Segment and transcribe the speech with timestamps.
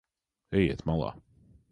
[0.59, 1.11] Ejiet malā.